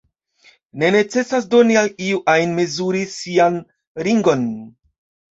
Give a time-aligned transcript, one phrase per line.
[0.83, 3.59] Ne necesas doni al iu ajn mezuri sian
[4.07, 4.47] ringon.